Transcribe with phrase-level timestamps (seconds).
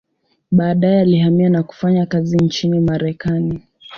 [0.51, 3.61] Baadaye alihamia na kufanya kazi nchini Marekani.